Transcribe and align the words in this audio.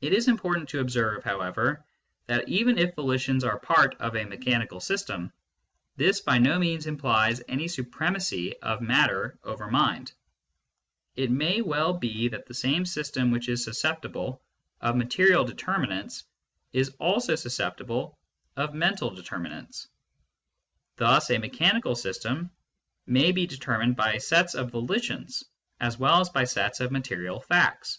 It 0.00 0.12
is 0.12 0.28
important 0.28 0.68
to 0.68 0.78
observe, 0.78 1.24
however 1.24 1.84
that 2.28 2.48
even 2.48 2.78
if 2.78 2.94
volitions 2.94 3.42
are 3.42 3.58
part 3.58 3.96
of 3.98 4.14
a 4.14 4.22
mechanical 4.24 4.78
system, 4.78 5.32
this 5.96 6.20
by 6.20 6.38
no 6.38 6.60
means 6.60 6.86
implies 6.86 7.42
any 7.48 7.66
supremacy 7.66 8.56
of 8.60 8.80
matter 8.80 9.36
over 9.42 9.68
mind. 9.68 10.12
It 11.16 11.32
mav 11.32 11.64
well 11.66 11.92
be 11.92 12.28
that 12.28 12.46
the 12.46 12.54
same 12.54 12.86
system 12.86 13.32
which 13.32 13.48
is 13.48 13.66
ON 13.66 13.72
THE 13.72 13.72
NOTION 13.72 13.90
OF 14.02 14.12
CAUSE 14.12 14.12
207 14.12 14.38
susceptible 14.38 14.42
of 14.80 14.96
material 14.96 15.44
determinants 15.44 16.24
is 16.72 16.90
also 17.00 17.34
susceptible 17.34 18.16
of 18.56 18.74
mental 18.74 19.10
determinants; 19.12 19.88
thus 20.94 21.30
a 21.32 21.38
mechanical 21.38 21.96
system 21.96 22.48
may 23.06 23.32
be 23.32 23.48
determined 23.48 23.96
by 23.96 24.18
sets 24.18 24.54
of 24.54 24.70
volitions, 24.70 25.42
as 25.80 25.98
well 25.98 26.20
as 26.20 26.28
by 26.28 26.44
sets 26.44 26.78
of 26.78 26.92
material 26.92 27.40
facts. 27.40 27.98